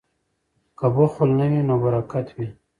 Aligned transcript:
که 0.77 0.87
بخل 0.95 1.29
نه 1.39 1.45
وي 1.51 1.61
نو 1.67 1.75
برکت 1.83 2.27
وي. 2.35 2.47